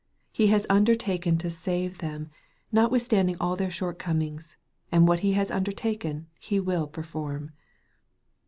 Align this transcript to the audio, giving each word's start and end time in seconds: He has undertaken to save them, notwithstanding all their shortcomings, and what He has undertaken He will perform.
He 0.31 0.47
has 0.47 0.65
undertaken 0.67 1.37
to 1.37 1.51
save 1.51 1.99
them, 1.99 2.31
notwithstanding 2.71 3.37
all 3.39 3.55
their 3.55 3.69
shortcomings, 3.69 4.57
and 4.91 5.07
what 5.07 5.19
He 5.19 5.33
has 5.33 5.51
undertaken 5.51 6.25
He 6.39 6.59
will 6.59 6.87
perform. 6.87 7.51